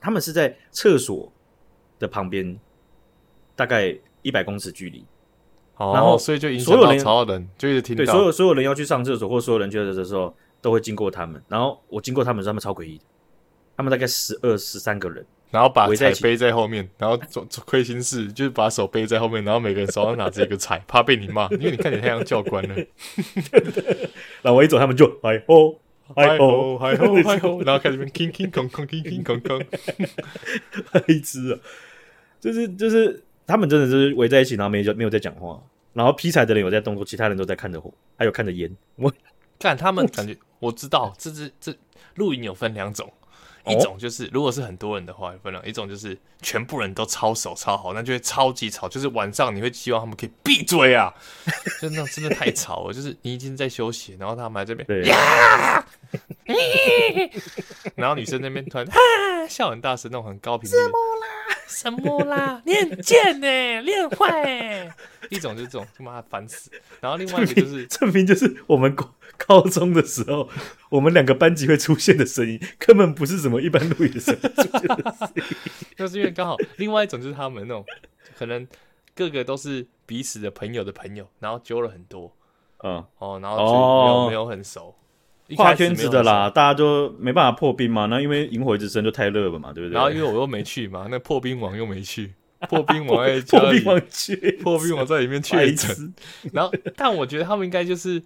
[0.00, 1.30] 他们是在厕所
[1.98, 2.58] 的旁边，
[3.54, 5.04] 大概一百公尺距离。
[5.76, 8.02] 哦，然后所以就影响到所有人，就一直听到。
[8.02, 11.40] 对，所有所有人要去上厕所，或所有人去的时候，都会经过他们。
[11.48, 13.04] 然后我经过他们，他们超诡异的。
[13.76, 22.74] 他们大概十二十三个人，然后把柴背在后面，然后做做亏心事，就是把手背在后面，然后每个人手上拿着一个柴，怕被你骂，因为你看起来太像教官了。
[24.42, 25.74] 然后我一走，他们就嗨哦
[26.14, 29.64] 嗨哦嗨哦嗨哦， 然后开始边叮叮哐哐叮叮哐哐，
[31.06, 31.58] 一只啊，
[32.40, 38.70] 就是就是他们真的是围在一起，然后没有没有在讲话，然后劈柴的人有在动作，其他人都在看着火，还有看着烟。
[38.96, 39.12] 我
[39.58, 41.74] 看他们感觉，我知道这这这
[42.16, 43.10] 露营有分两种。
[43.66, 48.88] 一种就是，如果是很多人的话，分两一种就是全部人都操守超好，那就会超级吵。
[48.88, 51.12] 就是晚上你会希望他们可以闭嘴啊，
[51.80, 52.92] 就那种真的太吵了。
[52.92, 55.84] 就是你已经在休息，然后他们还在这边，呀
[57.96, 58.86] 然后女生那边突然
[59.48, 60.70] 笑很大声，那种很高频。
[60.70, 61.45] 什么啦？
[61.66, 62.62] 什么啦？
[62.64, 64.94] 你很贱呢，你很坏。
[65.30, 66.70] 一种就是这种，他妈烦死。
[67.00, 68.94] 然后另外一个就是 证明，就是我们
[69.36, 70.48] 高中的时候，
[70.88, 74.50] 我们两个班级会出现的声音，根本不是什么一般录音的声音。
[75.96, 77.84] 就是因为刚好，另外一种就是他们那种，
[78.38, 78.66] 可能
[79.14, 82.32] 个个都是彼此的朋友的朋友，然后揪了很多，
[82.84, 84.94] 嗯哦，然后就没有、哦、没有很熟，
[85.54, 88.06] 跨圈子的啦，大家都没办法破冰嘛。
[88.06, 89.94] 那因为萤火一直生就太热了嘛，对不对？
[89.94, 92.34] 然后因为我又没去嘛， 那破冰王又没去。
[92.70, 96.14] 破冰王在破冰王去，破冰王在里面确诊。
[96.54, 98.20] 然后，但我觉得他们应该就是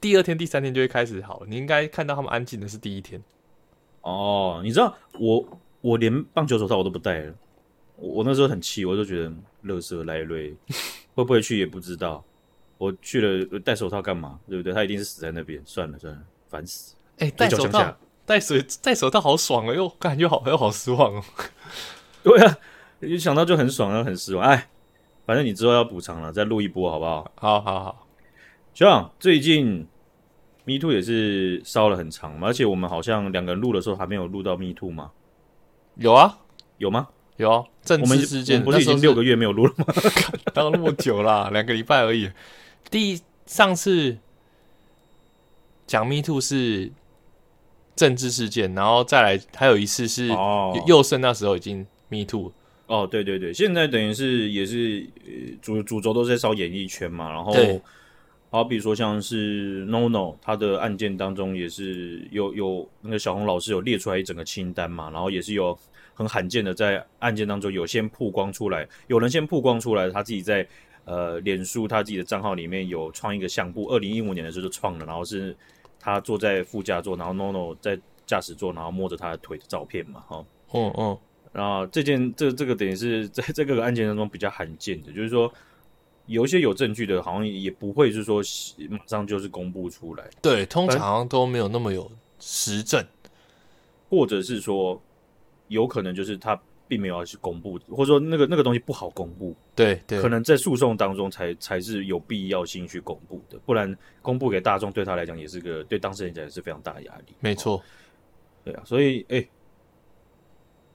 [0.00, 1.44] 第二天、第三天就会开始好。
[1.46, 3.22] 你应该看到他们安静的是第一天。
[4.02, 7.34] 哦，你知道我我连棒球手套我都不戴了。
[7.94, 10.52] 我，我那时候很气，我就觉得乐色来瑞，
[11.14, 12.22] 会不会去也不知道。
[12.78, 14.40] 我去了戴手套干嘛？
[14.48, 14.72] 对不对？
[14.72, 15.62] 他一定是死在那边。
[15.64, 16.20] 算了算了，
[16.56, 16.94] 烦死。
[17.18, 21.22] 哎、欸，戴手套，戴水戴手套好爽了，又感觉好又好失望哦。
[22.24, 22.56] 对啊。
[23.00, 24.42] 一想到就很爽，又很失望。
[24.46, 24.68] 哎，
[25.26, 27.30] 反正你之后要补偿了，再录一波好不好？
[27.34, 28.06] 好好好。
[28.72, 29.86] 像最近
[30.64, 35.10] Me Too 也是烧了很长嘛，而且我们好像两个人录的时候还没有录到 Me Too 吗？
[35.96, 36.38] 有啊，
[36.78, 37.08] 有吗？
[37.36, 37.64] 有啊。
[37.82, 39.84] 政治事件不是已经六个月没有录了吗？
[40.54, 42.30] 当那么久了，两个礼拜而已。
[42.90, 44.16] 第上次
[45.86, 46.90] 讲 Me Too 是
[47.94, 50.28] 政治事件，然后再来还有一次是
[50.86, 52.52] 佑胜那时候已经 Me Too。
[52.86, 55.04] 哦，对对对，现在等于是也是
[55.60, 57.52] 主主轴都是在烧演艺圈嘛，然后
[58.48, 65.76] 好比说像是 NONO 他的案件当中也是有有那个小红老师有列出来一整个清单嘛，然后也是有
[66.14, 70.64] 很罕见的在案件当中有先曝光出来，有人先曝光出来他自己在
[71.06, 75.54] 呃脸书他自己的账号里面有创一个相簿，二零一五年的时候就创了，然后是
[76.06, 81.18] 他坐在副驾座，然后 NONO 在驾驶座，然后摸着他的腿的照片嘛，哈，嗯嗯，
[81.52, 85.52] 然后这件这这个等于是在这个案件当中比较罕见的，就是说
[86.26, 88.40] 有一些有证据的，好像也不会是说
[88.88, 93.04] 马上就是公布出来，对，通常都没有那么有实证，
[94.08, 95.02] 或者是说
[95.66, 96.56] 有可能就是他。
[96.88, 107.34] 并没有要去公布，或者说那个那个东西不好公布，对对，可能在诉讼当中才才是有必要性去公布的，不然公布给大众对他来讲也是个对当事人讲也是非常大的压力。
[107.40, 107.82] 没错，
[108.64, 109.44] 对啊，所以哎，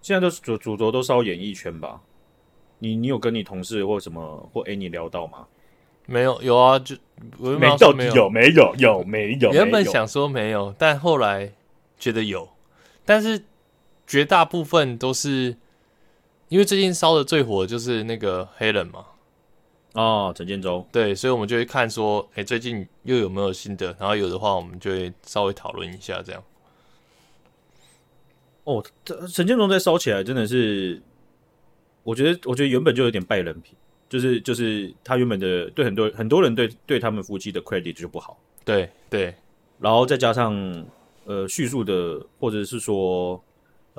[0.02, 2.02] 现在都主主轴都烧演艺圈吧？
[2.80, 5.46] 你你有跟你同事或什么或哎你聊到吗？
[6.06, 6.96] 没有，有啊，就
[7.38, 9.52] 没到底有没有有没有？
[9.52, 11.52] 原本想说没有，但后来
[11.98, 12.48] 觉得有，
[13.04, 13.44] 但是
[14.08, 15.58] 绝大部分都是。
[16.52, 19.06] 因为最近烧的最火的就是那个黑人嘛，
[19.94, 23.96] 哦，陈建州，对，所以我们就会看说，哎，最近又有没有新的？
[23.98, 26.44] 然后有的话，我们就会稍微讨论一下这样。
[28.66, 31.02] 哦，这陈建州在烧起来真的是，
[32.04, 33.74] 我觉得，我觉得原本就有点败人品，
[34.10, 39.34] 就是就是他原本的对很多很多人对对他们夫妻的 credit 就不好，对对，
[39.80, 40.86] 然后再加上
[41.24, 43.42] 呃叙述的或者是说。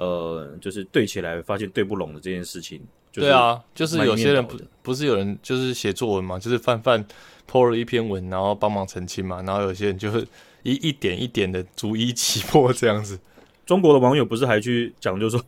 [0.02, 2.80] 呃，就是对起来发现对不拢的这件事情，
[3.12, 7.04] 对啊，就是有些人不不是有人就是写作文嘛，就是范范
[7.50, 10.26] po 了一篇文，然后帮忙澄清嘛，然后有些人就是
[10.62, 13.18] 一一点一点的逐一 击破这样子。
[13.64, 15.44] 中国的网友不是还去讲，就是说。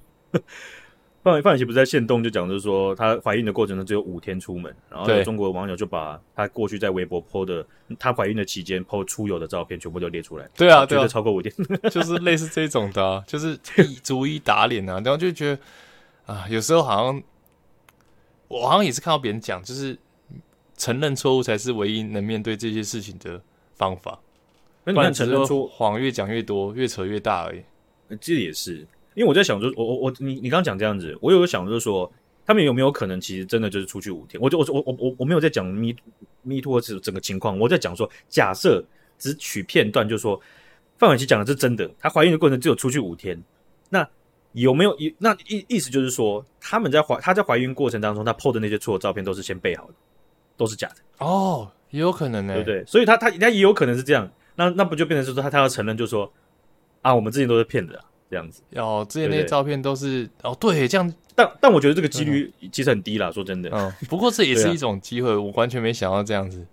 [1.24, 7.66] 范范玮琪不是在限动就讲，就是说她怀孕的过程中只有五天出门，然后中国网友就把她过去在微博 po 的
[7.98, 10.46] 她怀孕的期间 po 出游的照片全部都列出来。
[10.54, 11.50] 对啊，对啊，超过五天，
[11.90, 15.58] 就是类似这种的、啊，就是一逐一打脸啊，然后就觉得
[16.26, 17.22] 啊，有时候好像
[18.48, 19.98] 我好像也是看到别人讲，就是
[20.76, 23.40] 承认错误才是唯一能面对这些事情的
[23.76, 24.20] 方法。
[24.84, 27.62] 那你看承认错谎越讲越多，越扯越大而已。
[28.20, 28.86] 这也是。
[29.14, 32.10] 因为我在想，就是我我我你你刚刚讲这样子，我有想就是说，
[32.44, 34.40] 他们有没有可能其实真的就是出去五天？
[34.40, 35.92] 我就我我我我我没有在讲 me
[36.42, 38.84] me too 这整个情况，我在讲说，假设
[39.18, 40.40] 只取片段，就是说
[40.98, 43.40] 范玮琪讲的是真的，她怀孕的过程只有出去五天，
[43.88, 44.06] 那
[44.52, 49.94] 有没有意那意意思就是说，他们在怀她在怀孕过程当中，她 po 的那些错的照片都是先备好的，
[50.56, 52.84] 都是假的哦，也有可能呢，对不对？
[52.84, 56.32] 所以她她她也有可能是这样，那那不就变成是说她她要承认，就是说
[57.02, 58.04] 啊，我们之前都是骗子啊。
[58.30, 66.66] 这样子，哦，之前那些照片都是哦，对，这样，但但我觉得这个几率其实很低啦，嗯、说真的，嗯，不过这也是一种机会，啊、我完全没想到这样子，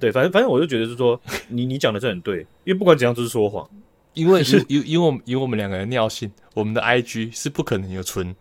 [0.00, 3.68] 对，反正反正我就觉得是说，你你讲的是很对，因为不管怎样都是说谎，
[4.14, 8.34] 因为因因 因为我们以我们两个人尿性，我们的 IG 是不可能有存。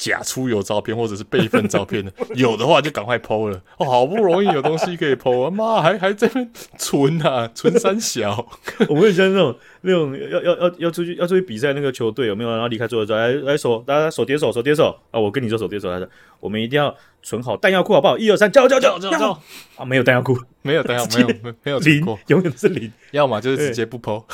[0.00, 3.62] 假出游照片或者是备份照片的， 有的话就赶快 PO 了。
[3.76, 8.48] 哦，好不容易有东西可以 PO 啊，妈还还在那存啊，存三小。
[8.88, 12.50] 我们以前那种那种要要要要出去要出去比赛那个球队有没有？
[12.50, 15.20] 然后离开座位之后，来来手，大家手叠手，手叠手啊！
[15.20, 16.08] 我跟你说手叠手，他说
[16.40, 18.16] 我们一定要存好弹药库，好不好？
[18.16, 19.38] 一二三，叫叫叫叫叫
[19.76, 19.84] 啊！
[19.84, 24.24] 没有弹药库， 没有弹药，没有没没有零，永远是零，要么就是直接不 PO，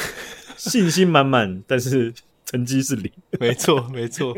[0.57, 2.15] 信心满满，但是。
[2.47, 4.35] 成绩是零， 没错没错。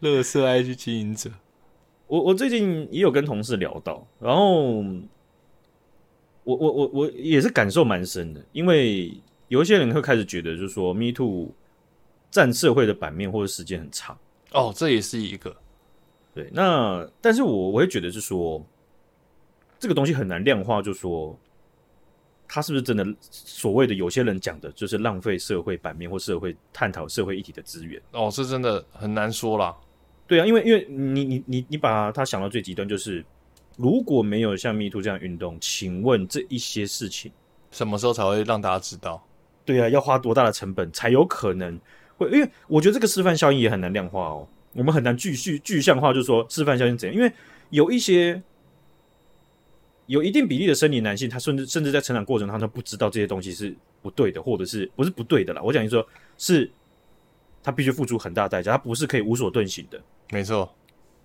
[0.00, 1.30] 乐色 IG 经营者，
[2.06, 4.74] 我我最近也有跟同事聊到，然后
[6.44, 9.12] 我我我我也是感受蛮深的，因为
[9.48, 11.50] 有一些人会开始觉得，就是说 Me Too
[12.30, 14.16] 占社会的版面或者时间很长。
[14.52, 15.56] 哦，这也是一个
[16.34, 16.48] 对。
[16.52, 18.64] 那但是我我会觉得是说，
[19.78, 21.36] 这个东西很难量化，就是说。
[22.48, 28.00] 他是不是真的所谓的有些人讲的，就是浪费社会版面或社会探讨社会议题的资源？
[28.12, 29.74] 哦，这真的很难说啦。
[30.26, 33.24] 对啊，因为因为你你你你把他想到最极端，就是
[33.76, 37.30] 如果没有像 MeToo 这样运动，请问这一些事情
[37.70, 39.22] 什么时候才会让大家知道？
[39.64, 41.78] 对啊，要花多大的成本才有可能
[42.16, 42.28] 会？
[42.30, 47.16] 因为我觉得这个示范效应也很难量化哦，我们很难具具具象化，就是说示范效应怎样？
[47.16, 47.32] 因为
[47.70, 48.42] 有一些。
[50.06, 55.60] 有一定比例的生理男性，他甚至甚至在成长过程当中，他不知道这些东西是不对的，或者是不是不对的啦。
[55.60, 56.06] 我讲你说，
[56.38, 56.70] 是
[57.60, 60.00] 他必须付出很大代价，他不是可以无所遁形的。
[60.30, 60.72] 没错，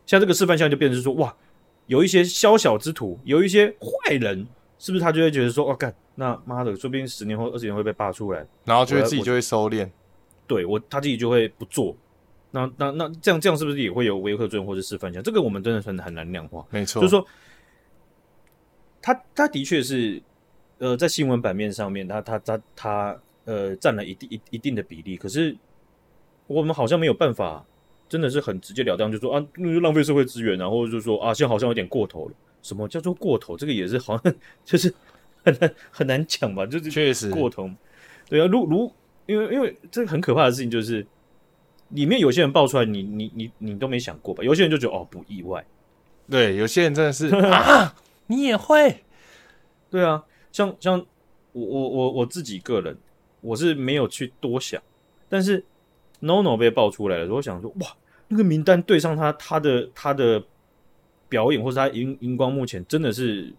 [0.08, 1.36] 像这个示范项就变成是说，哇，
[1.86, 4.48] 有一些宵小之徒，有一些坏人，
[4.80, 9.88] 是不是他就会觉得说，哇干，那妈的，说不定十年后、二十年会被扒出来，然后就会自己就会收敛，
[10.48, 11.96] 对我他自己就会不做。
[12.50, 15.22] 那那那这样这样是不是也会有维克作用或者示范项？
[15.22, 16.66] 这个我们真的很很难量化。
[16.72, 17.24] 没错，就是说。
[19.02, 20.22] 他他的确是，
[20.78, 25.18] 呃，在新闻版面上面，他他他他呃占了一定一一定的比例。
[25.18, 25.56] 可是
[26.48, 27.66] 我们好像没有办法，
[28.08, 32.34] 真的是很直截了当，就说啊，那就浪费社会资源啊，或者就说啊，现在好像有点过头了。
[32.62, 33.58] 什么叫做过头？
[33.58, 34.34] 这个也是好像
[34.64, 34.94] 就是
[35.44, 36.66] 很难很难讲吧？
[36.66, 37.70] 就是确实过头。
[38.30, 38.94] 对啊，如如
[39.26, 41.06] 因为因为这个很可怕的事情就是，
[41.90, 44.44] 里面有些人爆出来你，你你你你都没想过吧？
[44.44, 45.66] 有些人就觉得哦不意外，
[46.30, 47.96] 对，有些人真的是啊，
[48.32, 49.04] 你也会，
[49.90, 51.06] 对啊，像像
[51.52, 52.98] 我我我我自己个人，
[53.42, 54.82] 我是没有去多想，
[55.28, 55.64] 但是
[56.22, 57.88] NONO 被爆出来的时候，我想说哇，
[58.30, 60.42] 那个名单对上他他的他的
[61.28, 63.54] 表演或者他荧荧光幕前，真的是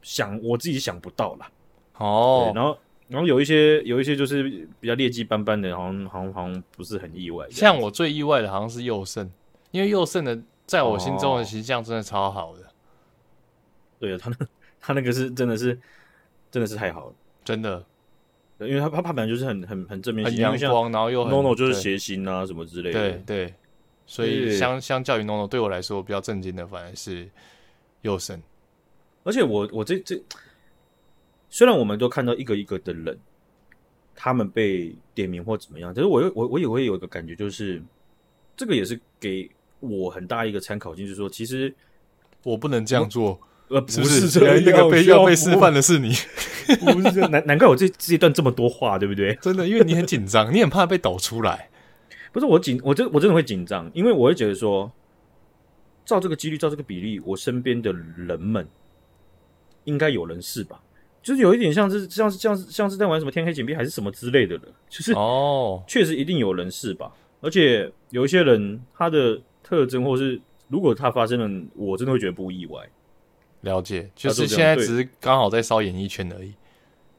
[0.00, 1.50] 想我自己想不到啦。
[1.98, 2.76] 哦，然后。
[3.08, 7.46] 然后有一些有一些就是比较劣迹斑斑的，好像好像好像不是很意外。
[7.50, 9.30] 像我最意外的好像是佑胜，
[9.70, 12.71] 因为佑胜的在我心中的形象真的超好的。
[14.02, 14.46] 哦、对啊，他那
[14.80, 15.78] 他那个是真的是
[16.50, 17.84] 真的是太好了，真的。
[18.58, 22.98] 因为他他他本来就是很很很正面，很阳光，然后又很 NONO 就是谐星啊什么之类的。
[22.98, 23.54] 对对，
[24.06, 27.28] 所以相相较于 NONO，对我来说比较震惊的反而是
[28.02, 28.40] 佑胜。
[29.24, 30.20] 而且我我这这。
[31.54, 33.18] 虽然我们都看到一个一个的人，
[34.14, 37.82] 他们被点名或怎么样，但是我我我也会有一个感觉，就是
[38.56, 41.74] 这个也是给我很大一个参考性，就是说，其实
[42.42, 43.38] 我不能这样做，
[43.72, 46.10] 呃，不是这样，那个被要被示范的是你，
[46.92, 49.34] 不是这样，难难怪我这这一段这么多话，对不对？
[49.40, 51.68] 真的，因为你很紧张，你很怕被抖出来。
[52.32, 54.90] 不是我紧，我真我真的会紧张，因为我会觉得说，
[56.04, 58.66] 照这个几率，照这个比例，我身边的人们
[59.84, 60.80] 应该有人是吧？
[61.22, 67.12] 就是有一点像是像是像是像是在玩什么天黑请闭还是什么之类的了，就是哦，确实一定有人是吧？
[67.40, 72.80] 而且有一些人他的特征，或是如果他发生了，我真的会觉得不意外。
[73.62, 76.52] 了解，就是现在只是刚好在烧演艺圈而已。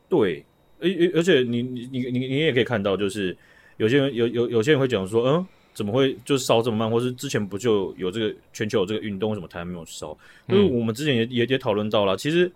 [0.07, 0.45] 对，
[0.79, 3.35] 而而而且你你你你你也可以看到，就是
[3.75, 6.89] 有些人有有有些人会讲说，嗯，怎么会就烧这么慢？
[6.89, 10.17] 或是之前不就有这个全球有这个运动，为什么台湾没有烧？
[10.47, 12.51] 因为我们之前也也也讨论到了，其实。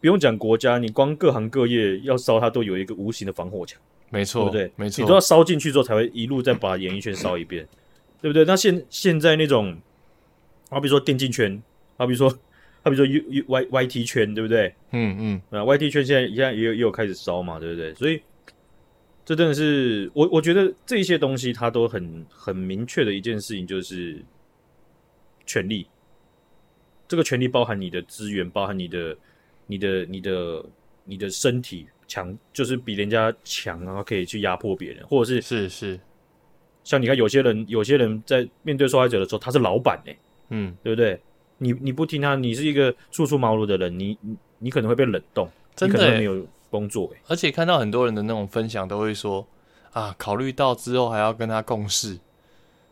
[0.00, 4.72] 不用讲国家，你光各行各业要烧，它都有一个无形的防火墙，没错，对不对？
[4.74, 7.64] 没错，你都要烧进去之后，才会一路再把演艺圈烧一遍，
[8.20, 8.44] 对不对？
[8.44, 9.78] 那现现在那种，
[10.70, 11.62] 好比说电竞圈，
[11.96, 12.36] 好比说，
[12.82, 14.74] 好比如说 U U Y Y T 圈，对不对？
[14.90, 15.16] 嗯
[15.50, 17.94] 嗯，啊，Y T 圈现在现在也有也有开始烧嘛，对不对？
[17.94, 18.20] 所以
[19.24, 24.20] 这真的是我我觉得这些东西它都很很明确的一件事情，就是
[25.46, 25.86] 权利。
[27.08, 29.16] 这个权利包含你的资源，包含你的。
[29.68, 30.64] 你的、你的、
[31.04, 36.00] 你的身体强，就是比人家强，然后可以去压迫别人，或者是是是，
[36.84, 40.16] 像你看，有些人，有些人在面对受害者的时候，他是老板哎，
[40.50, 41.18] 嗯，对不对？
[41.62, 47.20] 你你不听他，你是一个初出茅庐的人，你你你可能会被冷冻，真的没有工作哎。
[47.28, 49.46] 而且看到很多人的那种分享，都会说
[49.92, 52.18] 啊，考虑到之后还要跟他共事，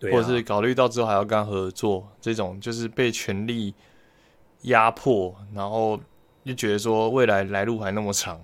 [0.01, 3.75] 或者是考虑到之后还要跟他合作，这种就是被权力
[4.63, 6.01] 压迫，然后。
[6.43, 8.43] 就觉得说未来来路还那么长，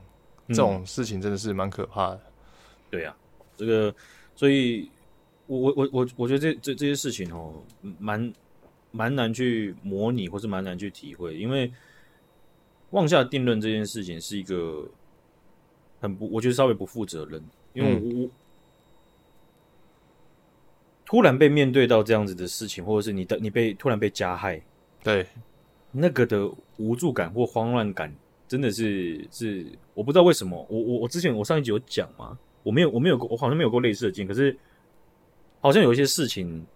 [0.49, 2.21] 这种事情真的是蛮可怕的。
[2.91, 3.17] 对呀，
[3.57, 3.93] 这个，
[4.35, 4.91] 所以
[5.47, 7.55] 我我我我我觉得这这这些事情哦，
[7.99, 8.31] 蛮
[8.97, 11.71] 蛮难去模拟，或是蛮难去体会，因为
[12.91, 14.89] 妄下定论这件事情是一个
[16.01, 17.43] 很不，我觉得稍微不负责任，
[17.75, 18.31] 因为我
[21.05, 24.63] 突然被面对到这样子的事情，或者是你的你被突然被加害，
[25.03, 25.27] 对。
[25.99, 28.15] 那个的无助感或慌乱感，
[28.47, 30.67] 真的是是我不知道为什么。
[30.69, 34.29] 我我我之前我上一集有讲嘛，我没有我没有过，我好像没有过类似的经历。
[34.29, 34.55] 可是
[35.61, 36.67] 好像有一些事情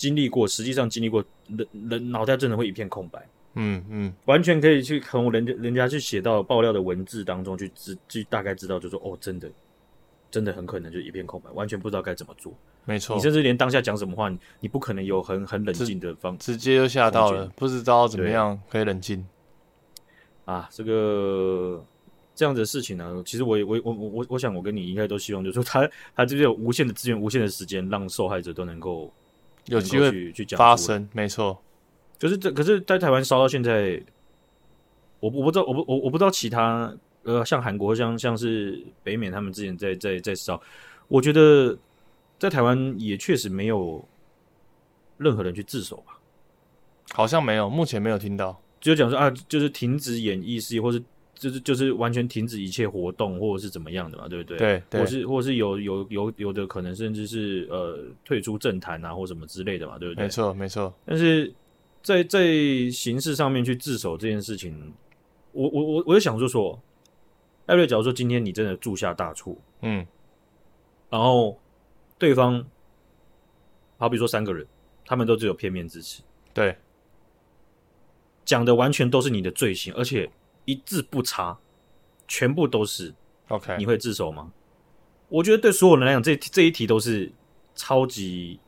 [0.00, 3.22] 经历过，实际上经历过，人人脑袋真的会一片空白。
[3.52, 9.50] 嗯嗯，完全可以去从人家人家去写到爆料的文字当中去知去大概知道，就说哦，真的
[10.30, 12.54] 真的很可能就一片空白，完全不知道该怎么做。
[12.86, 19.22] 没错，你甚至连当下讲什么话，你不可能有很很冷静的方，直接就吓到了，不知道怎么样可以冷静。
[20.46, 21.84] 啊，这个
[22.34, 25.86] 这样的事情呢、啊，其实我我我我我想我跟你应该都希望，就是说他
[26.16, 29.12] 他这边有无限的资源、无限的时间，让受害者都能够
[29.70, 31.08] 有机会去去讲发生。
[31.12, 31.60] 没错，
[32.18, 34.02] 可是这，可是，在台湾烧到现在，
[35.20, 40.60] 我我不知道，我不我我不知道其他呃，像韩国，像像是北美，他们之前在在在烧，
[41.08, 41.76] 我觉得。
[42.40, 44.02] 在台湾也确实没有
[45.18, 46.18] 任何人去自首吧？
[47.12, 48.58] 好像没有，目前没有听到。
[48.80, 51.02] 只有讲说啊，就是停止演艺事业，或是
[51.40, 54.58] 就是就是完全停止一切活动，或者是怎么样的嘛，对不对？
[54.58, 60.24] 对，对或是或是有有有有的可能，甚至是呃退出政坛啊，或什么之类的嘛，对不对？
[60.24, 60.94] 没错，没错。
[61.06, 61.52] 但是
[62.02, 62.46] 在在
[62.92, 64.92] 形式上面去自首这件事情，
[65.52, 66.78] 我我我我就想说说，
[67.66, 70.06] 艾瑞，假如说今天你真的铸下大错，嗯，
[71.08, 71.58] 然后。
[72.18, 72.62] 对方，
[73.96, 74.66] 好比说三个人，
[75.06, 76.22] 他们都只有片面之词，
[76.52, 76.76] 对，
[78.44, 80.30] 讲的完全都是你的罪行，而且
[80.64, 81.58] 一字不差，
[82.26, 83.14] 全部都是。
[83.48, 84.50] OK，你会自首吗？
[85.28, 87.30] 我觉得对所有人来讲，这这一题都是
[87.74, 88.58] 超级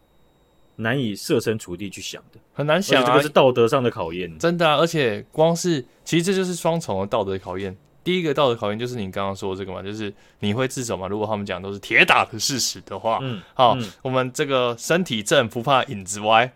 [0.76, 3.07] 难以设身处地去想的，很难想啊。
[3.07, 4.76] 这个是道德上的考验，真的啊！
[4.76, 7.76] 而且光是其实这就是双重的道德考验。
[8.05, 11.07] 第一个道德考验就是你刚刚说的这个嘛，就是你会自首吗？
[11.07, 16.53] 如果他们讲的都是铁打的事实的话，嗯，好，嗯、我们这个身体正不怕影子歪，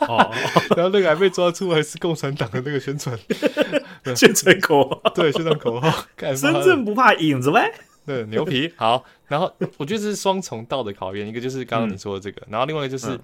[0.00, 0.28] 哦，
[0.76, 3.16] 然后那个还被抓出来是共产党的那个宣传
[4.16, 5.90] 宣传口号，对，宣传口号，
[6.36, 7.72] 深圳不怕影子歪，
[8.04, 8.72] 对，牛皮。
[8.76, 13.20] 好，然后我觉得这是双重道德考验，一个就是刚刚你说的这个，嗯、然后另外一个就是、嗯、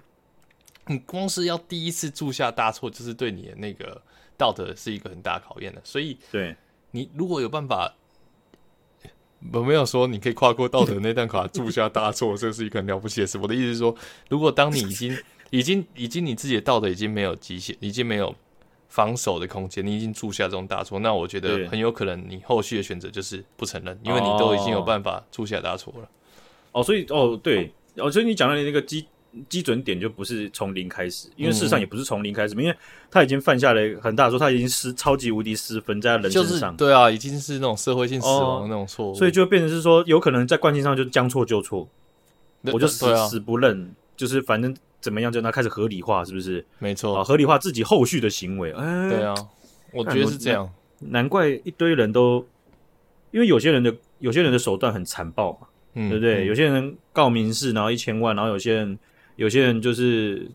[0.86, 4.00] 你光是要第一次铸下大错，就是对你的那个
[4.36, 6.56] 道德是一个很大考验的，所以对。
[6.94, 7.94] 你如果有办法，
[9.50, 13.38] 我没有说你可以跨过道德那段卡铸下大错，这是一个很了不起的事。
[13.38, 13.96] 我的意思是说，
[14.28, 15.16] 如果当你已经、
[15.48, 18.36] 已经、已经你自己的道德已经没有极限，已经没有
[18.92, 26.08] 防守的空间，你已经铸下这种大错，那我觉得很有可能你后续的选择就是不承认，因为你都已经有办法铸下大错了。
[26.72, 29.06] 哦，所以哦，对，哦，所以你讲的那个基。
[29.48, 32.76] 基准点就不是从零开始，因为事实上也不是从零开始，因为
[33.10, 41.88] 他已经犯下了很大的错，他已经失超级无敌失分在人身上，对啊，已经是那种社会性死亡的那种错误，所以就变成是说，有可能在惯性上就将错就错，
[42.64, 46.64] 我就死死不认，就是反正怎么样就他开始合理化，是不是？
[46.78, 49.34] 没错啊，合理化自己后续的行为，哎，对啊，
[49.92, 52.46] 我觉得是这样，难怪一堆人都，
[53.32, 55.66] 因为有些人的有些人的手段很残暴嘛，
[56.08, 56.46] 对不对？
[56.46, 58.98] 有些人告民事，然后一千万，然后有些人。
[59.36, 60.46] 有些人就是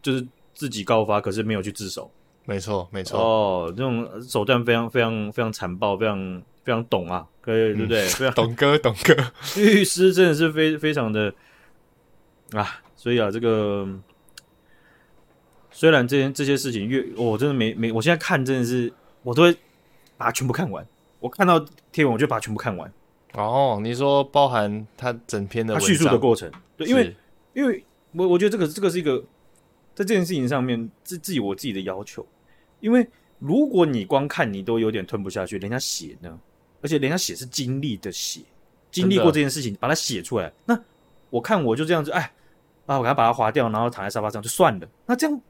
[0.00, 0.24] 就是
[0.54, 2.08] 自己告发，可是没有去自首。
[2.44, 3.18] 没错，没错。
[3.18, 8.06] 哦，这种手段非常非常非常残暴，非常非常懂啊，可以、嗯、对不对？
[8.06, 9.16] 非常 懂哥，懂哥。
[9.60, 11.34] 律师真的是非非常的
[12.52, 13.88] 啊，所以啊，这个
[15.72, 18.92] 虽然这些这些事情越，我、哦、真的没没，我现在看真的是，
[19.24, 19.52] 我都会
[20.16, 20.86] 把它全部看完。
[21.18, 21.58] 我看到
[21.90, 22.92] 贴文，我就把它全部看完。
[23.32, 27.16] 哦，你说包含他整篇的他叙述的过程，对，因为。
[27.54, 29.18] 因为我我觉得这个这个是一个
[29.94, 32.26] 在这件事情上面自自己我自己的要求，
[32.80, 33.06] 因为
[33.38, 36.40] 如果你光看你都有点吞不下去，人家写呢，
[36.80, 38.40] 而且人家写是经历的写，
[38.90, 40.80] 经历过这件事情把它写出来，那
[41.28, 42.32] 我看我就这样子，哎
[42.86, 45.40] 啊，我给他把它划掉，然后躺在沙发上就算了，那这样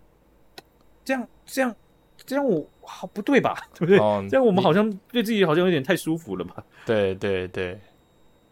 [1.05, 1.76] 这样这样
[2.24, 3.55] 这样我好不对吧？
[3.74, 3.99] 对不对？
[3.99, 6.64] 哦，这样我们好像对自己好像有点太舒服了吧？
[6.87, 7.80] 对对对，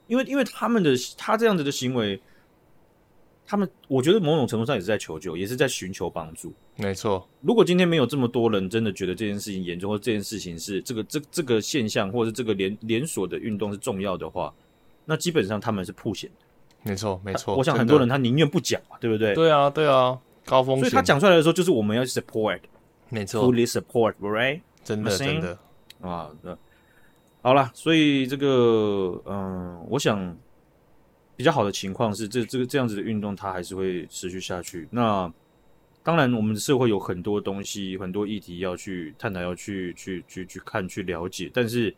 [0.06, 2.20] 因为因为他们的他这样子的行为。
[3.46, 6.52] 他们，我觉得某种程度上也是在求救，也是在寻求帮助。
[6.76, 14.54] 没错，如果今天没有这么多人真的觉得这件事情严重，或这件事情是这个这这个现象，或者这个连连锁的运动是重要的话，
[15.04, 16.46] 那基本上他们是破险的。
[16.82, 17.56] 没错，没错。
[17.56, 19.34] 我想很多人他宁愿不讲嘛，对不对？
[19.34, 20.84] 对啊，对啊，高风险。
[20.84, 22.60] 所以他讲出来的时候，就是我们要 support，
[23.08, 24.60] 没错，fully support，right？
[24.82, 25.58] 真的，真的
[26.00, 26.54] 啊，对
[27.42, 30.36] 好了，所以这个，嗯，我想。
[31.36, 34.86] 比较好的情况是，这这个这样子的运动它还是会持续下去。
[34.90, 35.32] 那
[36.02, 41.50] 当然，我们的社会有很多东西、很多议题要去探讨、要去去去去看、去了解。
[41.54, 41.96] 但是，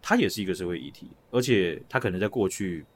[0.00, 2.86] 它也是一个社会议题，而且它可能在过去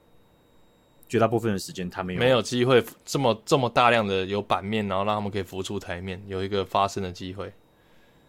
[1.13, 7.53] 绝大部分的时间，他没有没有机会这么这么大量的有版面，然后让他们可以浮出台面，有一个发声的机会。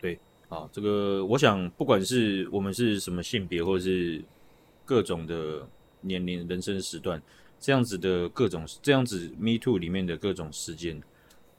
[0.01, 0.19] 对，
[0.51, 4.23] 啊，这个我想，不管是我们是什么性别，或者是
[4.85, 5.67] 各种的。
[6.07, 7.19] 年龄、人生时段，
[7.59, 11.03] 这样子的各种，这样子 Me Too 里面的各种事件，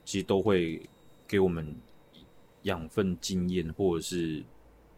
[0.03, 0.87] 其实都会
[1.27, 1.75] 给我们
[2.61, 4.43] 养分、经验或者是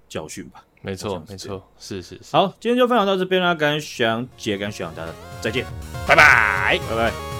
[0.08, 0.64] 教训吧。
[0.82, 2.36] 没错，没错，是是是。
[2.36, 5.66] 好，今天就分享到这边啦，感谢小杨姐，感谢小杨大家，再见，
[6.08, 7.37] 拜拜，拜拜。